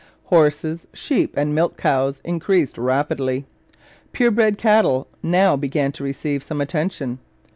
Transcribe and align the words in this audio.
Horses, 0.31 0.87
sheep 0.93 1.37
and 1.37 1.53
milch 1.53 1.77
cows 1.77 2.21
increased 2.25 2.79
rapidly. 2.79 3.45
Purebred 4.13 4.57
cattle 4.57 5.05
now 5.21 5.55
began 5.55 5.91
to 5.91 6.03
receive 6.03 6.41
some 6.41 6.59
attention. 6.59 7.19